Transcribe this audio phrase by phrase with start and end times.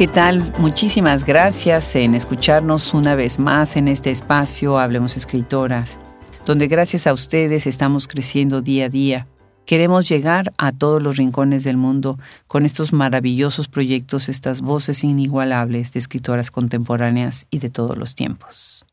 [0.00, 0.54] ¿Qué tal?
[0.58, 6.00] Muchísimas gracias en escucharnos una vez más en este espacio Hablemos Escritoras,
[6.46, 9.26] donde gracias a ustedes estamos creciendo día a día.
[9.66, 15.92] Queremos llegar a todos los rincones del mundo con estos maravillosos proyectos, estas voces inigualables
[15.92, 18.86] de escritoras contemporáneas y de todos los tiempos.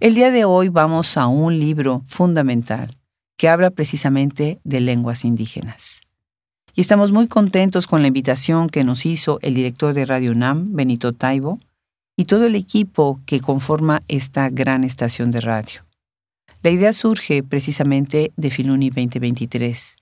[0.00, 2.98] El día de hoy vamos a un libro fundamental
[3.36, 6.00] que habla precisamente de lenguas indígenas.
[6.74, 10.74] Y estamos muy contentos con la invitación que nos hizo el director de Radio NAM,
[10.74, 11.58] Benito Taibo,
[12.16, 15.82] y todo el equipo que conforma esta gran estación de radio.
[16.62, 19.96] La idea surge precisamente de Filuni 2023.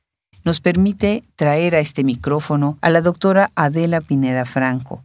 [0.44, 5.04] Nos permite traer a este micrófono a la doctora Adela Pineda Franco,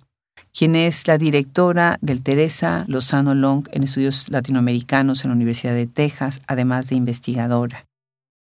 [0.51, 5.87] quien es la directora del Teresa Lozano Long en estudios latinoamericanos en la Universidad de
[5.87, 7.85] Texas, además de investigadora.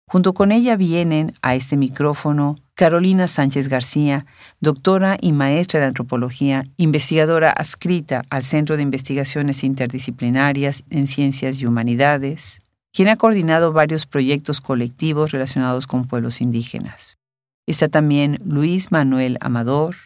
[0.09, 4.27] Junto con ella vienen a este micrófono Carolina Sánchez García,
[4.61, 11.65] doctora y maestra de antropología, investigadora adscrita al Centro de Investigaciones Interdisciplinarias en Ciencias y
[11.65, 12.61] Humanidades,
[12.93, 17.17] quien ha coordinado varios proyectos colectivos relacionados con pueblos indígenas.
[17.67, 19.97] Está también Luis Manuel Amador,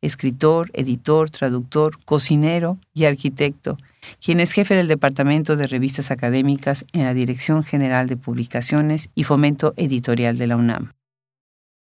[0.00, 3.76] escritor, editor, traductor, cocinero y arquitecto,
[4.24, 9.24] quien es jefe del Departamento de Revistas Académicas en la Dirección General de Publicaciones y
[9.24, 10.95] Fomento Editorial de la UNAM.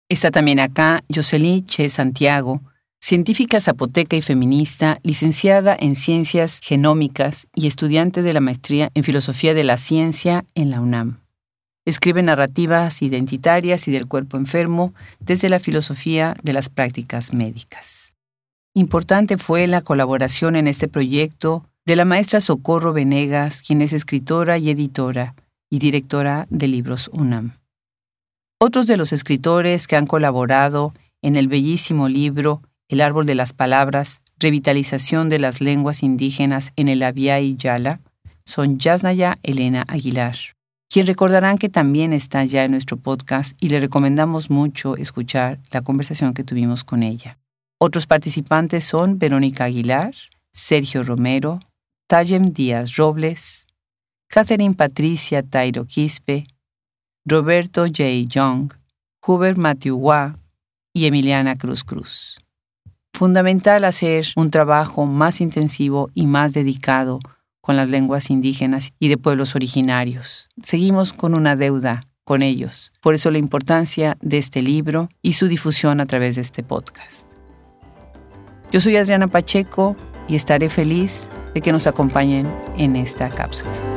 [0.10, 2.64] Está también acá Jocelyn Che Santiago,
[3.00, 9.54] científica zapoteca y feminista, licenciada en Ciencias Genómicas y estudiante de la maestría en Filosofía
[9.54, 11.20] de la Ciencia en la UNAM.
[11.86, 18.16] Escribe narrativas identitarias y del cuerpo enfermo desde la filosofía de las prácticas médicas.
[18.74, 24.58] Importante fue la colaboración en este proyecto de la maestra Socorro Venegas, quien es escritora
[24.58, 25.36] y editora
[25.70, 27.60] y directora de Libros UNAM.
[28.62, 33.54] Otros de los escritores que han colaborado en el bellísimo libro El árbol de las
[33.54, 38.02] palabras, revitalización de las lenguas indígenas en el y Yala,
[38.46, 40.36] son Yasnaya Elena Aguilar,
[40.90, 45.82] quien recordarán que también está ya en nuestro podcast y le recomendamos mucho escuchar la
[45.82, 47.40] conversación que tuvimos con ella.
[47.80, 50.14] Otros participantes son Verónica Aguilar,
[50.52, 51.62] Sergio Romero,
[52.08, 53.68] Tayem Díaz Robles,
[54.28, 56.44] Catherine Patricia Tairo Quispe,
[57.30, 58.26] Roberto J.
[58.28, 58.74] Young,
[59.26, 60.36] Hubert Matthew Wah
[60.96, 62.40] y Emiliana Cruz Cruz.
[63.14, 67.20] Fundamental hacer un trabajo más intensivo y más dedicado
[67.62, 70.50] con las lenguas indígenas y de pueblos originarios.
[70.64, 72.92] Seguimos con una deuda con ellos.
[73.00, 77.30] Por eso la importancia de este libro y su difusión a través de este podcast.
[78.72, 79.96] Yo soy Adriana Pacheco
[80.28, 83.89] y estaré feliz de que nos acompañen en esta cápsula.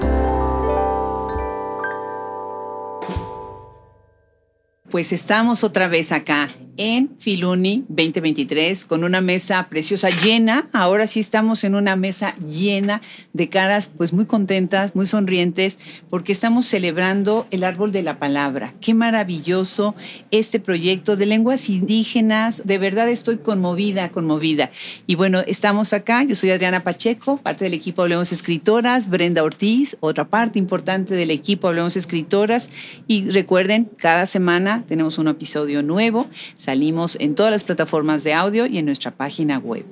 [4.93, 10.69] Pues estamos otra vez acá en Filuni 2023 con una mesa preciosa llena.
[10.73, 13.03] Ahora sí estamos en una mesa llena
[13.33, 15.79] de caras pues muy contentas, muy sonrientes
[16.09, 18.73] porque estamos celebrando el árbol de la palabra.
[18.81, 19.95] Qué maravilloso
[20.31, 22.63] este proyecto de lenguas indígenas.
[22.65, 24.71] De verdad estoy conmovida, conmovida.
[25.07, 26.23] Y bueno, estamos acá.
[26.23, 31.31] Yo soy Adriana Pacheco, parte del equipo Hablemos Escritoras, Brenda Ortiz, otra parte importante del
[31.31, 32.71] equipo Hablemos Escritoras
[33.07, 36.27] y recuerden, cada semana tenemos un episodio nuevo.
[36.63, 39.85] Salimos en todas las plataformas de audio y en nuestra página web.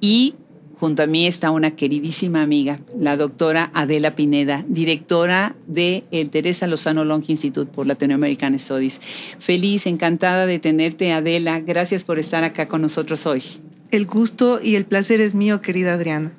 [0.00, 0.36] Y
[0.78, 6.68] junto a mí está una queridísima amiga, la doctora Adela Pineda, directora del el Teresa
[6.68, 9.00] Lozano Long Institute por Latinoamerican Studies.
[9.40, 11.58] Feliz, encantada de tenerte, Adela.
[11.58, 13.42] Gracias por estar acá con nosotros hoy.
[13.90, 16.30] El gusto y el placer es mío, querida Adriana.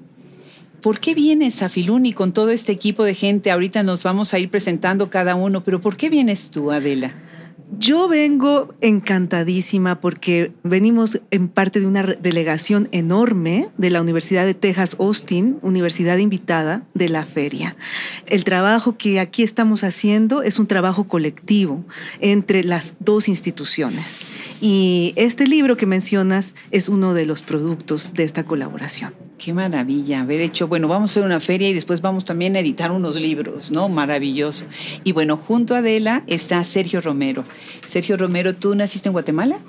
[0.81, 3.52] ¿Por qué vienes a Filuni con todo este equipo de gente?
[3.52, 7.14] Ahorita nos vamos a ir presentando cada uno, pero ¿por qué vienes tú, Adela?
[7.78, 14.56] Yo vengo encantadísima porque venimos en parte de una delegación enorme de la Universidad de
[14.56, 17.75] Texas Austin, universidad invitada de la feria.
[18.25, 21.86] El trabajo que aquí estamos haciendo es un trabajo colectivo
[22.21, 24.21] entre las dos instituciones.
[24.62, 29.29] Y este libro que mencionas es uno de los productos de esta colaboración.
[29.39, 32.59] Qué maravilla haber hecho, bueno, vamos a hacer una feria y después vamos también a
[32.59, 33.88] editar unos libros, ¿no?
[33.88, 34.65] Maravilloso.
[35.06, 37.45] Y bueno, junto a Adela está Sergio Romero.
[37.86, 39.59] Sergio Romero, ¿tú naciste en Guatemala?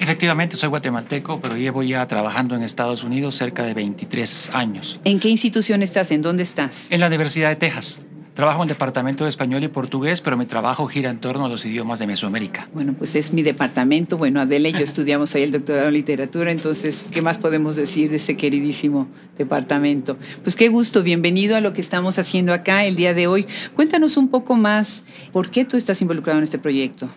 [0.00, 5.00] Efectivamente, soy guatemalteco, pero llevo ya trabajando en Estados Unidos cerca de 23 años.
[5.04, 6.10] ¿En qué institución estás?
[6.10, 6.90] ¿En dónde estás?
[6.90, 8.02] En la Universidad de Texas.
[8.36, 11.64] Trabajo en departamento de español y portugués, pero mi trabajo gira en torno a los
[11.64, 12.68] idiomas de Mesoamérica.
[12.74, 14.18] Bueno, pues es mi departamento.
[14.18, 18.10] Bueno, Adela y yo estudiamos ahí el doctorado en literatura, entonces, ¿qué más podemos decir
[18.10, 20.18] de ese queridísimo departamento?
[20.42, 23.46] Pues qué gusto, bienvenido a lo que estamos haciendo acá el día de hoy.
[23.74, 27.08] Cuéntanos un poco más, ¿por qué tú estás involucrado en este proyecto?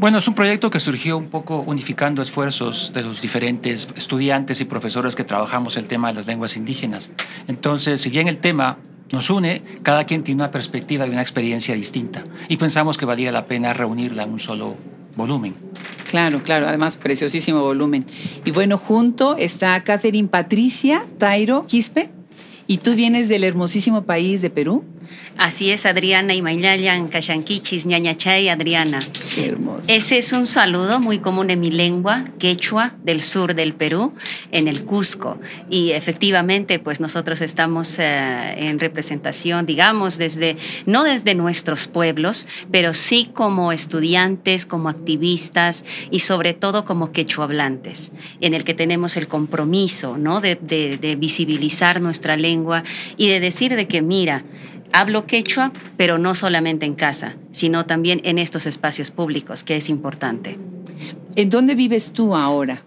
[0.00, 4.64] Bueno, es un proyecto que surgió un poco unificando esfuerzos de los diferentes estudiantes y
[4.64, 7.12] profesores que trabajamos el tema de las lenguas indígenas.
[7.46, 8.78] Entonces, si bien el tema
[9.12, 12.24] nos une, cada quien tiene una perspectiva y una experiencia distinta.
[12.48, 14.76] Y pensamos que valía la pena reunirla en un solo
[15.14, 15.54] volumen.
[16.08, 18.06] Claro, claro, además preciosísimo volumen.
[18.44, 22.10] Y bueno, junto está Catherine Patricia Tairo Quispe,
[22.66, 24.84] y tú vienes del hermosísimo país de Perú.
[25.36, 29.00] Así es, Adriana y Maylayan, Cayanquichis, Ñañachay, Adriana.
[29.36, 29.84] Hermoso.
[29.88, 34.12] Ese es un saludo muy común en mi lengua, quechua, del sur del Perú,
[34.50, 35.38] en el Cusco.
[35.70, 40.56] Y efectivamente, pues nosotros estamos eh, en representación, digamos, desde,
[40.86, 47.44] no desde nuestros pueblos, pero sí como estudiantes, como activistas y sobre todo como quechua
[47.44, 50.40] hablantes, en el que tenemos el compromiso, ¿no?
[50.40, 52.84] de, de visibilizar nuestra lengua
[53.16, 54.44] y de decir de que, mira,
[54.92, 59.88] Hablo quechua, pero no solamente en casa, sino también en estos espacios públicos, que es
[59.88, 60.58] importante.
[61.34, 62.82] ¿En dónde vives tú ahora?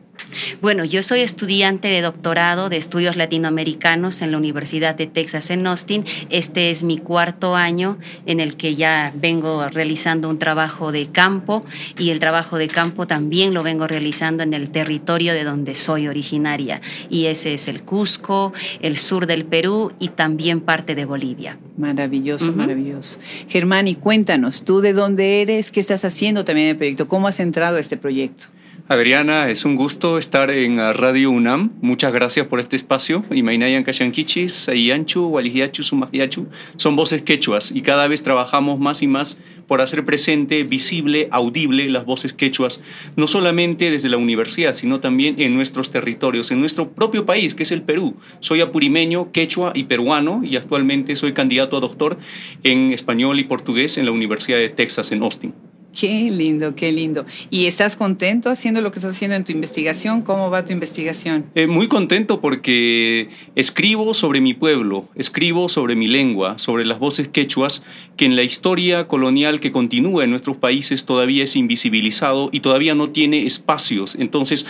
[0.61, 5.65] Bueno, yo soy estudiante de doctorado de estudios latinoamericanos en la Universidad de Texas en
[5.67, 6.05] Austin.
[6.29, 11.65] Este es mi cuarto año en el que ya vengo realizando un trabajo de campo
[11.97, 16.07] y el trabajo de campo también lo vengo realizando en el territorio de donde soy
[16.07, 16.81] originaria.
[17.09, 21.57] Y ese es el Cusco, el sur del Perú y también parte de Bolivia.
[21.77, 23.19] Maravilloso, maravilloso.
[23.47, 25.71] Germán, y cuéntanos, ¿tú de dónde eres?
[25.71, 27.07] ¿Qué estás haciendo también en el proyecto?
[27.07, 28.47] ¿Cómo has entrado a este proyecto?
[28.87, 31.71] Adriana, es un gusto estar en Radio UNAM.
[31.81, 33.25] Muchas gracias por este espacio.
[33.31, 36.45] Imainayan Kashankichis, Ayanchu, Walihiachu, Sumahiachu,
[36.77, 41.89] son voces quechuas y cada vez trabajamos más y más por hacer presente, visible, audible
[41.89, 42.83] las voces quechuas,
[43.15, 47.63] no solamente desde la universidad, sino también en nuestros territorios, en nuestro propio país, que
[47.63, 48.17] es el Perú.
[48.39, 52.19] Soy apurimeño, quechua y peruano y actualmente soy candidato a doctor
[52.61, 55.55] en español y portugués en la Universidad de Texas en Austin.
[55.97, 57.25] Qué lindo, qué lindo.
[57.49, 60.23] ¿Y estás contento haciendo lo que estás haciendo en tu investigación?
[60.23, 61.45] ¿Cómo va tu investigación?
[61.55, 67.29] Eh, muy contento porque escribo sobre mi pueblo, escribo sobre mi lengua, sobre las voces
[67.29, 67.83] quechuas,
[68.17, 72.93] que en la historia colonial que continúa en nuestros países todavía es invisibilizado y todavía
[72.93, 74.15] no tiene espacios.
[74.19, 74.65] Entonces,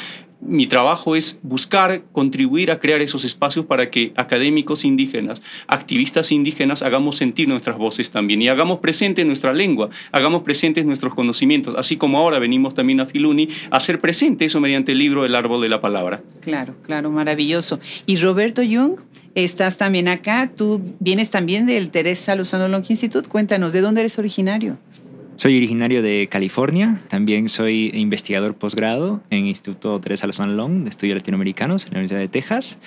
[0.47, 6.83] mi trabajo es buscar contribuir a crear esos espacios para que académicos indígenas, activistas indígenas,
[6.83, 11.97] hagamos sentir nuestras voces también y hagamos presente nuestra lengua, hagamos presentes nuestros conocimientos, así
[11.97, 15.61] como ahora venimos también a Filuni a hacer presente eso mediante el libro El Árbol
[15.61, 16.21] de la Palabra.
[16.41, 17.79] Claro, claro, maravilloso.
[18.05, 18.99] Y Roberto Jung,
[19.35, 24.17] estás también acá, tú vienes también del Teresa Lozano Long Institute, cuéntanos, ¿de dónde eres
[24.17, 24.77] originario?
[25.37, 31.17] Soy originario de California, también soy investigador posgrado en Instituto Teresa Lozano Long de Estudios
[31.17, 32.77] Latinoamericanos en la Universidad de Texas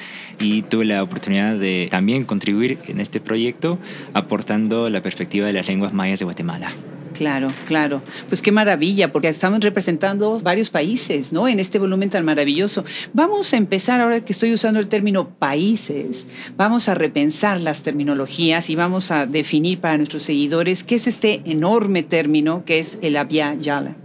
[0.40, 3.78] y tuve la oportunidad de también contribuir en este proyecto
[4.14, 6.72] aportando la perspectiva de las lenguas mayas de Guatemala.
[7.18, 8.00] Claro, claro.
[8.28, 11.48] Pues qué maravilla, porque estamos representando varios países, ¿no?
[11.48, 12.84] En este volumen tan maravilloso.
[13.12, 18.70] Vamos a empezar, ahora que estoy usando el término países, vamos a repensar las terminologías
[18.70, 23.16] y vamos a definir para nuestros seguidores qué es este enorme término que es el
[23.16, 23.96] Abya Yala.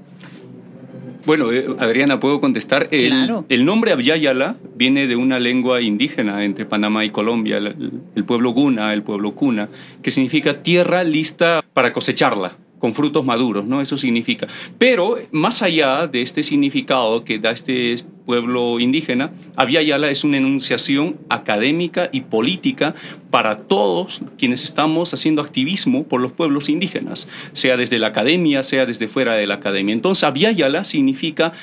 [1.27, 2.87] Bueno, eh, Adriana, puedo contestar.
[2.89, 3.45] El, Claro.
[3.47, 8.53] el nombre Abyayala viene de una lengua indígena entre Panamá y Colombia, el, el pueblo
[8.53, 9.69] Guna, el pueblo Cuna,
[10.01, 13.79] que significa tierra lista para cosecharla con frutos maduros, ¿no?
[13.79, 14.45] Eso significa.
[14.77, 21.15] Pero más allá de este significado que da este pueblo indígena, Abyayala es una enunciación
[21.29, 22.93] académica y política
[23.29, 28.85] para todos quienes estamos haciendo activismo por los pueblos indígenas, sea desde la academia, sea
[28.85, 29.93] desde fuera de la academia.
[29.93, 31.53] Entonces, Abyayala significa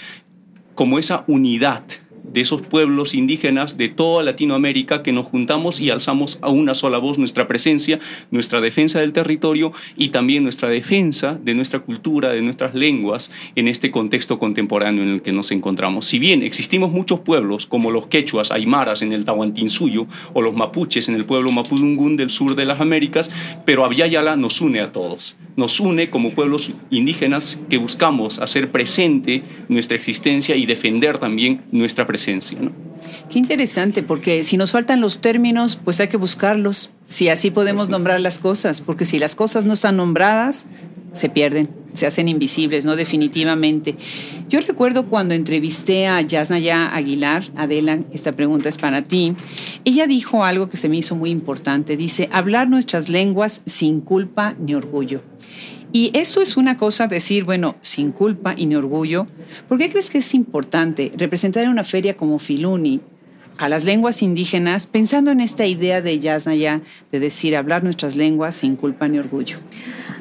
[0.74, 1.84] como esa unidad
[2.32, 6.98] de esos pueblos indígenas de toda Latinoamérica que nos juntamos y alzamos a una sola
[6.98, 7.98] voz nuestra presencia,
[8.30, 13.68] nuestra defensa del territorio y también nuestra defensa de nuestra cultura, de nuestras lenguas en
[13.68, 16.06] este contexto contemporáneo en el que nos encontramos.
[16.06, 21.08] Si bien existimos muchos pueblos como los quechuas, aymaras en el Tahuantinsuyo o los mapuches
[21.08, 23.30] en el pueblo mapudungún del sur de las Américas,
[23.64, 29.42] pero Abyayala nos une a todos, nos une como pueblos indígenas que buscamos hacer presente
[29.68, 32.19] nuestra existencia y defender también nuestra presencia.
[32.28, 32.72] ¿No?
[33.30, 36.90] Qué interesante, porque si nos faltan los términos, pues hay que buscarlos.
[37.08, 40.66] Si así podemos nombrar las cosas, porque si las cosas no están nombradas,
[41.12, 42.96] se pierden, se hacen invisibles, ¿no?
[42.96, 43.96] Definitivamente.
[44.48, 49.34] Yo recuerdo cuando entrevisté a Yasnaya Aguilar, Adela, esta pregunta es para ti,
[49.84, 54.54] ella dijo algo que se me hizo muy importante, dice, hablar nuestras lenguas sin culpa
[54.58, 55.22] ni orgullo.
[55.92, 59.26] Y esto es una cosa, decir, bueno, sin culpa y ni orgullo.
[59.68, 63.00] ¿Por qué crees que es importante representar en una feria como Filuni
[63.58, 66.80] a las lenguas indígenas pensando en esta idea de Yasnaya
[67.10, 69.58] de decir hablar nuestras lenguas sin culpa ni orgullo?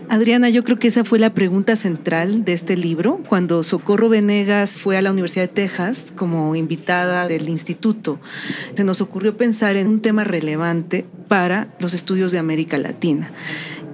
[0.09, 3.21] Adriana, yo creo que esa fue la pregunta central de este libro.
[3.29, 8.19] Cuando Socorro Venegas fue a la Universidad de Texas como invitada del instituto,
[8.73, 13.31] se nos ocurrió pensar en un tema relevante para los estudios de América Latina.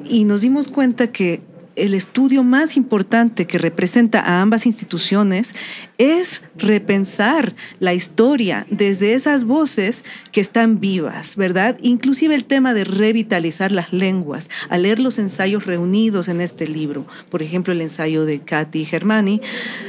[0.06, 1.42] Y nos dimos cuenta que
[1.76, 5.56] el estudio más importante que representa a ambas instituciones
[5.98, 11.78] es repensar la historia desde esas voces que están vivas, ¿verdad?
[11.82, 17.06] Inclusive el tema de revitalizar las lenguas, al leer los ensayos reunidos en este libro,
[17.30, 19.42] por ejemplo el ensayo de Katy Germani,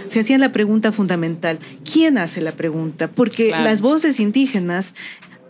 [0.08, 1.58] se hacían la pregunta fundamental,
[1.90, 3.08] ¿quién hace la pregunta?
[3.08, 4.94] Porque las voces indígenas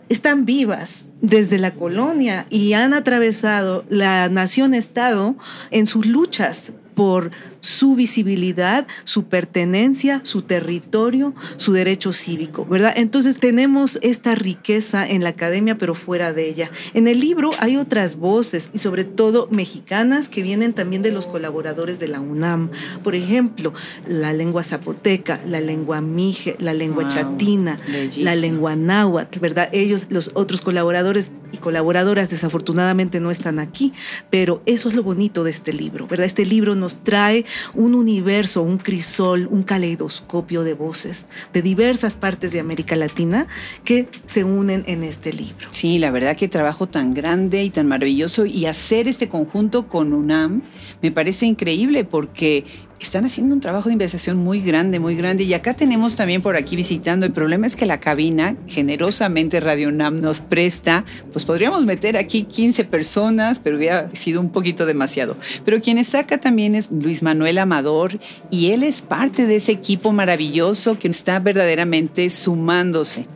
[0.09, 5.35] están vivas desde la colonia y han atravesado la nación-estado
[5.71, 7.29] en sus luchas por
[7.61, 12.91] su visibilidad, su pertenencia, su territorio, su derecho cívico, ¿verdad?
[12.95, 16.71] Entonces tenemos esta riqueza en la academia, pero fuera de ella.
[16.95, 21.27] En el libro hay otras voces y sobre todo mexicanas que vienen también de los
[21.27, 22.71] colaboradores de la UNAM.
[23.03, 23.75] Por ejemplo,
[24.07, 27.79] la lengua zapoteca, la lengua mije, la lengua chatina,
[28.17, 29.69] la lengua náhuatl, ¿verdad?
[29.71, 33.93] Ellos, los otros colaboradores y colaboradoras desafortunadamente no están aquí,
[34.29, 36.25] pero eso es lo bonito de este libro, ¿verdad?
[36.25, 42.51] Este libro nos trae un universo, un crisol, un caleidoscopio de voces de diversas partes
[42.51, 43.47] de América Latina
[43.83, 45.67] que se unen en este libro.
[45.71, 50.13] Sí, la verdad que trabajo tan grande y tan maravilloso y hacer este conjunto con
[50.13, 50.61] UNAM
[51.01, 52.65] me parece increíble porque
[52.99, 55.43] están haciendo un trabajo de investigación muy grande, muy grande.
[55.43, 57.25] Y acá tenemos también por aquí visitando.
[57.25, 62.43] El problema es que la cabina, generosamente Radio NAM nos presta, pues podríamos meter aquí
[62.43, 65.37] 15 personas, pero hubiera sido un poquito demasiado.
[65.65, 69.71] Pero quien está acá también es Luis Manuel Amador y él es parte de ese
[69.71, 73.27] equipo maravilloso que está verdaderamente sumándose.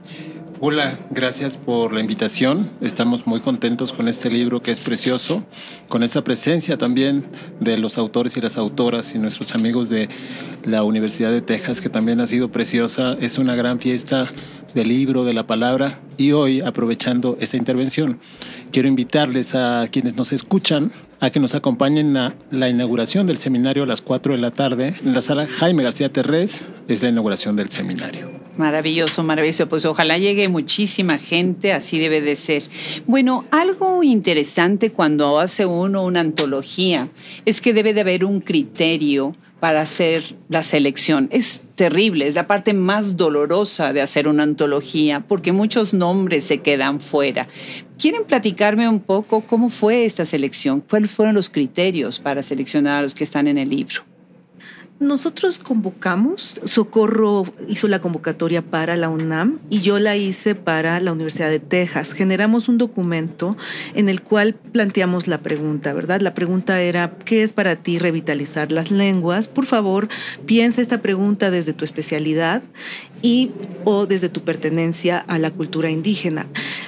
[0.63, 2.69] Hola, gracias por la invitación.
[2.81, 5.43] Estamos muy contentos con este libro que es precioso,
[5.87, 7.25] con esa presencia también
[7.59, 10.07] de los autores y las autoras y nuestros amigos de
[10.63, 13.17] la Universidad de Texas, que también ha sido preciosa.
[13.19, 14.27] Es una gran fiesta
[14.73, 15.99] del libro, de la palabra.
[16.17, 18.19] Y hoy, aprovechando esta intervención,
[18.71, 23.83] quiero invitarles a quienes nos escuchan a que nos acompañen a la inauguración del seminario
[23.83, 26.67] a las 4 de la tarde en la sala Jaime García Terrés.
[26.87, 28.41] Es la inauguración del seminario.
[28.57, 29.69] Maravilloso, maravilloso.
[29.69, 32.63] Pues ojalá llegue muchísima gente, así debe de ser.
[33.05, 37.09] Bueno, algo interesante cuando hace uno una antología
[37.45, 41.29] es que debe de haber un criterio para hacer la selección.
[41.31, 46.57] Es terrible, es la parte más dolorosa de hacer una antología porque muchos nombres se
[46.57, 47.47] quedan fuera.
[47.99, 50.81] ¿Quieren platicarme un poco cómo fue esta selección?
[50.81, 54.10] ¿Cuáles fueron los criterios para seleccionar a los que están en el libro?
[55.01, 61.11] Nosotros convocamos, Socorro hizo la convocatoria para la UNAM y yo la hice para la
[61.11, 62.13] Universidad de Texas.
[62.13, 63.57] Generamos un documento
[63.95, 66.21] en el cual planteamos la pregunta, ¿verdad?
[66.21, 69.47] La pregunta era, ¿qué es para ti revitalizar las lenguas?
[69.47, 70.07] Por favor,
[70.45, 72.61] piensa esta pregunta desde tu especialidad
[73.21, 73.51] y
[73.83, 76.47] o desde tu pertenencia a la cultura indígena.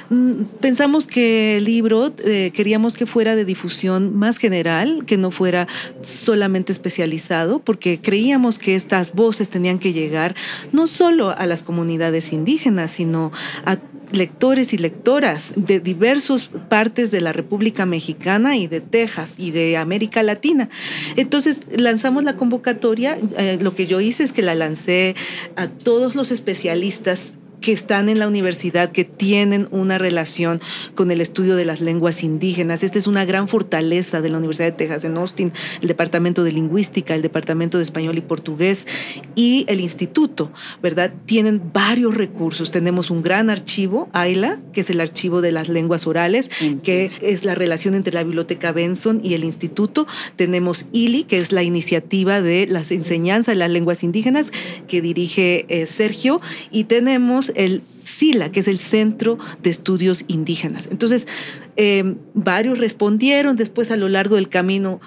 [0.09, 5.31] Mm, pensamos que el libro eh, queríamos que fuera de difusión más general, que no
[5.31, 5.67] fuera
[6.01, 10.35] solamente especializado, porque creíamos que estas voces tenían que llegar
[10.71, 13.31] no solo a las comunidades indígenas, sino
[13.65, 13.77] a
[14.13, 19.75] lectores y lectoras de diversas partes de la República Mexicana y de Texas y de
[19.75, 20.69] América Latina.
[21.17, 25.15] Entonces lanzamos la convocatoria, eh, lo que yo hice es que la lancé
[25.55, 30.61] a todos los especialistas que están en la universidad, que tienen una relación
[30.95, 32.83] con el estudio de las lenguas indígenas.
[32.83, 36.51] Esta es una gran fortaleza de la Universidad de Texas en Austin, el Departamento de
[36.51, 38.85] Lingüística, el Departamento de Español y Portugués
[39.33, 40.51] y el Instituto,
[40.81, 41.13] ¿verdad?
[41.25, 42.69] Tienen varios recursos.
[42.69, 46.51] Tenemos un gran archivo, AILA, que es el archivo de las lenguas orales,
[46.83, 50.05] que es la relación entre la Biblioteca Benson y el Instituto.
[50.35, 54.51] Tenemos ILI, que es la iniciativa de las enseñanzas de las lenguas indígenas,
[54.89, 60.87] que dirige eh, Sergio, y tenemos el SILA, que es el Centro de Estudios Indígenas.
[60.91, 61.27] Entonces,
[61.75, 64.99] em, varios respondieron, después a lo largo del camino,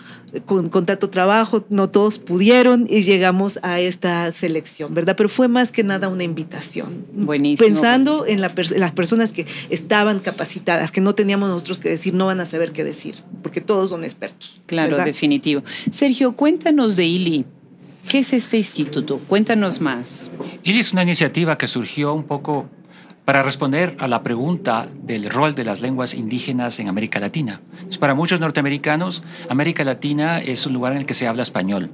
[0.44, 5.14] con, contrato trabajo, no todos pudieron y llegamos a esta selección, ¿verdad?
[5.16, 7.06] Pero fue más que nada una invitación.
[7.12, 7.66] Buenísimo.
[7.66, 12.40] Pensando En, las personas que estaban capacitadas, que no teníamos nosotros que decir, no van
[12.40, 14.60] a saber qué decir, porque todos son expertos.
[14.66, 15.62] Claro, definitivo.
[15.90, 17.44] Sergio, cuéntanos de ILI.
[18.08, 19.18] ¿Qué es este instituto?
[19.18, 20.30] Cuéntanos más.
[20.62, 22.68] Es una iniciativa que surgió un poco
[23.24, 27.60] para responder a la pregunta del rol de las lenguas indígenas en América Latina.
[27.98, 31.90] para muchos norteamericanos, América Latina es un lugar en el que se habla español.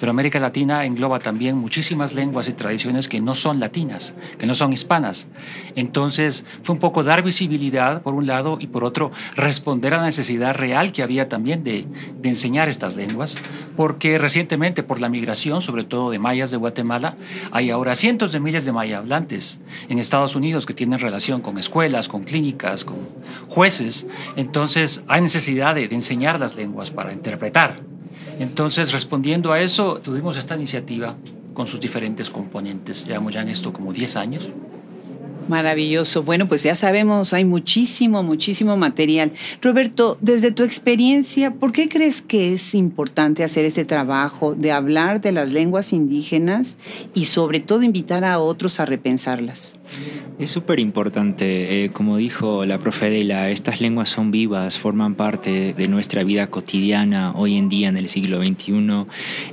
[0.00, 4.54] Pero América Latina engloba también muchísimas lenguas y tradiciones que no son latinas, que no
[4.54, 5.28] son hispanas.
[5.76, 10.04] Entonces fue un poco dar visibilidad por un lado y por otro responder a la
[10.04, 11.86] necesidad real que había también de,
[12.22, 13.36] enseñar estas lenguas,
[13.76, 17.16] porque recientemente por la migración, sobre todo de mayas de Guatemala,
[17.50, 21.58] hay ahora cientos de miles de maya hablantes en Estados Unidos que tienen relación con
[21.58, 22.96] escuelas, con clínicas, con
[23.48, 24.06] jueces.
[24.36, 27.91] Entonces hay necesidad de enseñar las lenguas para interpretar.
[28.38, 31.16] Entonces, respondiendo a eso, tuvimos esta iniciativa
[31.54, 33.04] con sus diferentes componentes.
[33.06, 34.50] Llevamos ya en esto como 10 años.
[35.52, 36.22] Maravilloso.
[36.22, 39.32] Bueno, pues ya sabemos, hay muchísimo, muchísimo material.
[39.60, 45.20] Roberto, desde tu experiencia, ¿por qué crees que es importante hacer este trabajo de hablar
[45.20, 46.78] de las lenguas indígenas
[47.12, 49.78] y sobre todo invitar a otros a repensarlas?
[50.38, 55.74] Es súper importante, eh, como dijo la profe Dela, estas lenguas son vivas, forman parte
[55.74, 59.04] de nuestra vida cotidiana hoy en día en el siglo XXI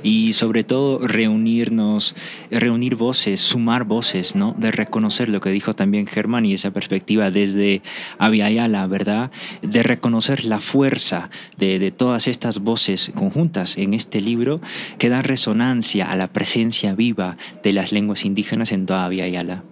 [0.02, 2.16] y sobre todo reunirnos,
[2.50, 4.54] reunir voces, sumar voces, ¿no?
[4.58, 7.82] De reconocer lo que dijo también Germán y esa perspectiva desde
[8.18, 9.30] Aviala, ¿verdad?
[9.62, 14.60] De reconocer la fuerza de, de todas estas voces conjuntas en este libro
[14.98, 19.62] que dan resonancia a la presencia viva de las lenguas indígenas en toda Aviala.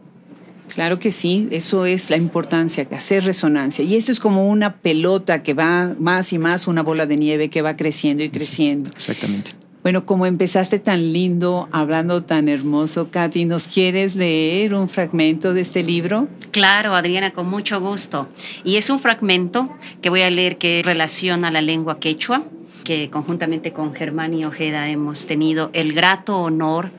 [0.74, 3.84] Claro que sí, eso es la importancia, hacer resonancia.
[3.84, 7.48] Y esto es como una pelota que va más y más, una bola de nieve
[7.48, 8.90] que va creciendo y creciendo.
[8.90, 9.52] Exactamente.
[9.88, 15.62] Bueno, como empezaste tan lindo, hablando tan hermoso, Katy, ¿nos quieres leer un fragmento de
[15.62, 16.28] este libro?
[16.50, 18.28] Claro, Adriana, con mucho gusto.
[18.64, 22.44] Y es un fragmento que voy a leer que relaciona la lengua quechua,
[22.84, 26.90] que conjuntamente con Germán y Ojeda hemos tenido el grato honor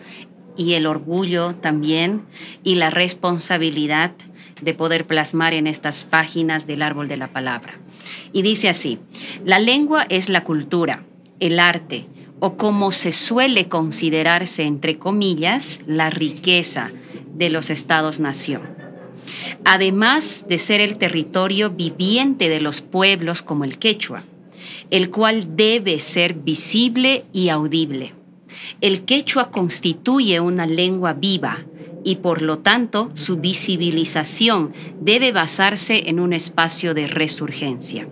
[0.57, 2.23] y el orgullo también
[2.63, 4.13] y la responsabilidad
[4.63, 7.77] de poder plasmar en estas páginas del árbol de la palabra.
[8.33, 8.97] Y dice así,
[9.45, 11.03] la lengua es la cultura,
[11.39, 12.07] el arte,
[12.39, 16.91] o como se suele considerarse, entre comillas, la riqueza
[17.33, 18.61] de los estados-nación.
[19.65, 24.23] Además de ser el territorio viviente de los pueblos como el quechua,
[24.89, 28.13] el cual debe ser visible y audible
[28.81, 31.65] el quechua constituye una lengua viva
[32.03, 38.07] y por lo tanto su visibilización debe basarse en un espacio de resurgencia.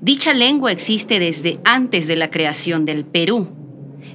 [0.00, 3.48] Dicha lengua existe desde antes de la creación del Perú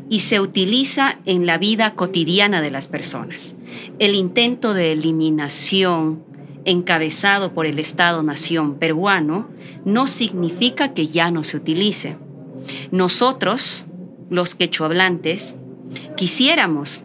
[0.10, 3.56] y se utiliza en la vida cotidiana de las personas.
[4.00, 6.24] El intento de eliminación
[6.66, 9.50] encabezado por el Estado-Nación peruano
[9.84, 12.18] no significa que ya no se utilice.
[12.92, 13.86] Nosotros,
[14.30, 15.58] los quechuablantes,
[16.16, 17.04] quisiéramos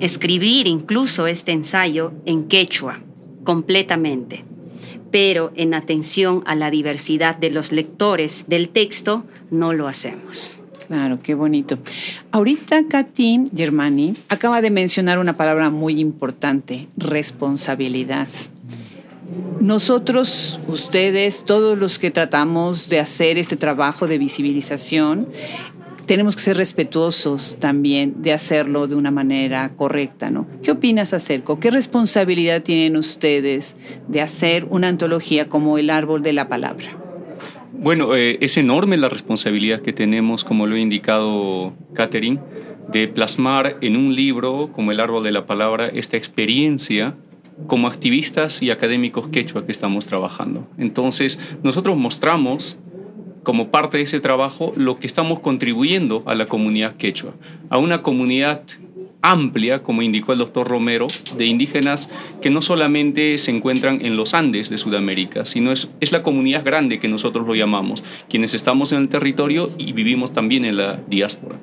[0.00, 3.00] escribir incluso este ensayo en quechua
[3.44, 4.44] completamente,
[5.10, 10.58] pero en atención a la diversidad de los lectores del texto no lo hacemos.
[10.86, 11.78] Claro, qué bonito.
[12.32, 18.26] Ahorita Katy Germani acaba de mencionar una palabra muy importante, responsabilidad.
[19.60, 25.28] Nosotros, ustedes, todos los que tratamos de hacer este trabajo de visibilización,
[26.10, 30.44] tenemos que ser respetuosos también de hacerlo de una manera correcta, ¿no?
[30.60, 31.56] ¿Qué opinas acerca?
[31.60, 33.76] ¿Qué responsabilidad tienen ustedes
[34.08, 36.98] de hacer una antología como El Árbol de la Palabra?
[37.72, 42.40] Bueno, eh, es enorme la responsabilidad que tenemos, como lo ha indicado Catherine,
[42.90, 47.14] de plasmar en un libro como El Árbol de la Palabra esta experiencia
[47.68, 50.66] como activistas y académicos quechua que estamos trabajando.
[50.76, 52.78] Entonces, nosotros mostramos
[53.42, 57.34] como parte de ese trabajo lo que estamos contribuyendo a la comunidad quechua,
[57.68, 58.62] a una comunidad
[59.22, 62.08] amplia, como indicó el doctor Romero, de indígenas
[62.40, 66.64] que no solamente se encuentran en los Andes de Sudamérica, sino es, es la comunidad
[66.64, 71.00] grande que nosotros lo llamamos, quienes estamos en el territorio y vivimos también en la
[71.06, 71.56] diáspora.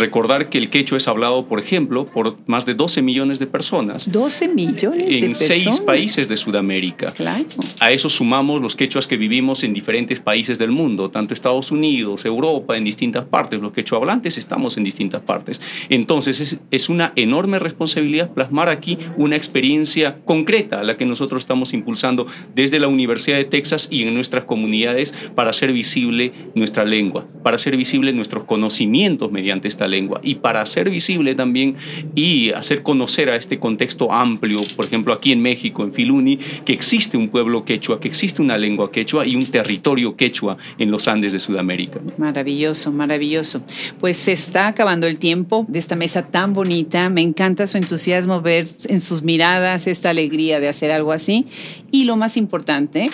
[0.00, 4.10] Recordar que el quechua es hablado, por ejemplo, por más de 12 millones de personas.
[4.10, 7.12] 12 millones de en seis países de Sudamérica.
[7.12, 7.44] Claro.
[7.80, 12.24] A eso sumamos los quechuas que vivimos en diferentes países del mundo, tanto Estados Unidos,
[12.24, 13.60] Europa, en distintas partes.
[13.60, 15.60] Los quechua hablantes estamos en distintas partes.
[15.90, 21.40] Entonces es, es una enorme responsabilidad plasmar aquí una experiencia concreta, a la que nosotros
[21.40, 26.86] estamos impulsando desde la Universidad de Texas y en nuestras comunidades para hacer visible nuestra
[26.86, 31.76] lengua, para hacer visible nuestros conocimientos mediante esta lengua y para hacer visible también
[32.14, 36.72] y hacer conocer a este contexto amplio, por ejemplo aquí en México, en Filuni, que
[36.72, 41.08] existe un pueblo quechua, que existe una lengua quechua y un territorio quechua en los
[41.08, 42.00] Andes de Sudamérica.
[42.16, 43.62] Maravilloso, maravilloso.
[43.98, 48.40] Pues se está acabando el tiempo de esta mesa tan bonita, me encanta su entusiasmo
[48.40, 51.46] ver en sus miradas esta alegría de hacer algo así
[51.90, 53.10] y lo más importante,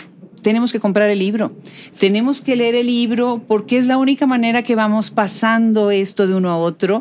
[0.46, 1.56] tenemos que comprar el libro,
[1.98, 6.37] tenemos que leer el libro porque es la única manera que vamos pasando esto de
[6.37, 7.00] uno a otro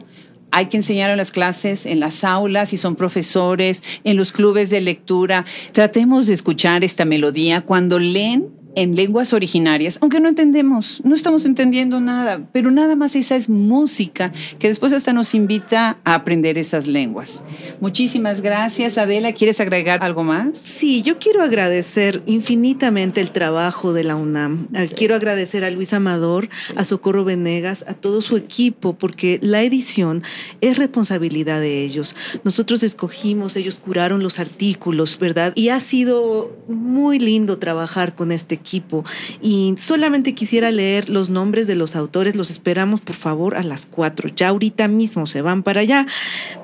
[0.49, 4.69] hay que enseñar en las clases, en las aulas, si son profesores, en los clubes
[4.69, 5.45] de lectura.
[5.73, 7.61] Tratemos de escuchar esta melodía.
[7.61, 13.15] Cuando leen, en lenguas originarias, aunque no entendemos, no estamos entendiendo nada, pero nada más
[13.15, 17.43] esa es música que después hasta nos invita a aprender esas lenguas.
[17.79, 19.33] Muchísimas gracias, Adela.
[19.33, 20.57] ¿Quieres agregar algo más?
[20.57, 24.67] Sí, yo quiero agradecer infinitamente el trabajo de la UNAM.
[24.73, 29.63] Ah, quiero agradecer a Luis Amador, a Socorro Venegas, a todo su equipo, porque la
[29.63, 30.23] edición
[30.61, 32.15] es responsabilidad de ellos.
[32.43, 35.53] Nosotros escogimos, ellos curaron los artículos, ¿verdad?
[35.55, 39.05] Y ha sido muy lindo trabajar con este equipo.
[39.41, 42.35] Y solamente quisiera leer los nombres de los autores.
[42.35, 44.27] Los esperamos, por favor, a las cuatro.
[44.35, 46.07] Ya ahorita mismo se van para allá.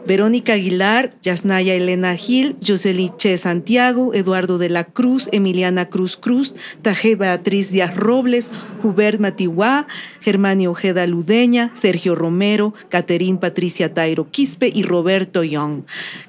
[0.07, 6.55] Verónica Aguilar, Yasnaya Elena Gil, Jocelyn Che Santiago, Eduardo de la Cruz, Emiliana Cruz Cruz,
[6.81, 8.49] Taje Beatriz Díaz Robles,
[8.83, 9.85] Hubert Matiguá,
[10.21, 15.83] Germania Ojeda Ludeña, Sergio Romero, Caterín Patricia Tairo Quispe y Roberto Young.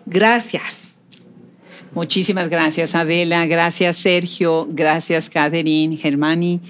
[0.05, 0.93] Gracias.
[1.95, 3.45] Muchísimas gracias, Adela.
[3.47, 4.67] Gracias, Sergio.
[4.71, 6.61] Gracias, Catherine, Germani,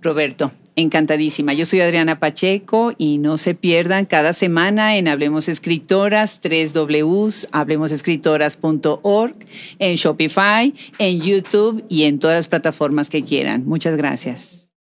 [0.00, 0.50] Roberto.
[0.74, 1.52] Encantadísima.
[1.52, 9.34] Yo soy Adriana Pacheco y no se pierdan cada semana en Hablemos Escritoras, 3Ws, hablemosescritoras.org,
[9.78, 13.66] en Shopify, en YouTube y en todas las plataformas que quieran.
[13.66, 14.72] Muchas gracias.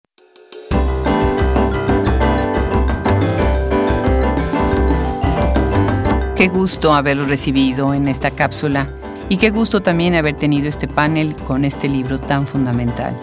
[6.38, 9.01] Qué gusto haberlos recibido en esta cápsula
[9.32, 13.18] y qué gusto también haber tenido este panel con este libro tan fundamental.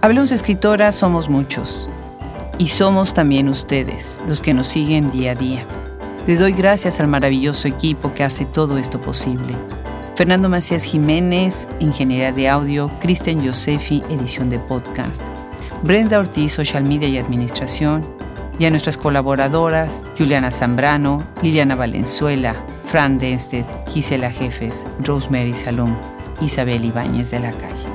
[0.00, 1.88] Hablemos escritoras somos muchos
[2.58, 5.64] y somos también ustedes, los que nos siguen día a día.
[6.26, 9.54] Le doy gracias al maravilloso equipo que hace todo esto posible.
[10.16, 15.22] Fernando Macías Jiménez, Ingeniería de Audio, Cristian Josefi, Edición de Podcast,
[15.84, 18.02] Brenda Ortiz, Social Media y Administración,
[18.58, 25.96] y a nuestras colaboradoras Juliana Zambrano, Liliana Valenzuela, Fran Denstedt, Gisela Jefes, Rosemary Salom,
[26.42, 27.88] Isabel Ibáñez de la Calle.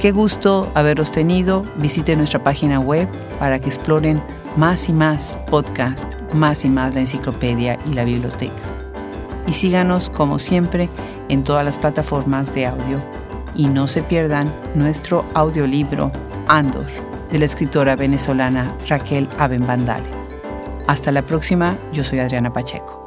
[0.00, 1.64] Qué gusto haberlos tenido.
[1.76, 4.20] Visiten nuestra página web para que exploren
[4.56, 8.64] más y más podcast, más y más la enciclopedia y la biblioteca.
[9.46, 10.88] Y síganos como siempre
[11.28, 12.98] en todas las plataformas de audio.
[13.54, 16.10] Y no se pierdan nuestro audiolibro
[16.48, 16.86] Andor
[17.30, 20.10] de la escritora venezolana Raquel Abenbandale.
[20.88, 23.05] Hasta la próxima, yo soy Adriana Pacheco.